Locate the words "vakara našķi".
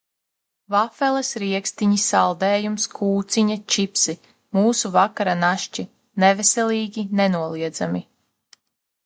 4.97-5.87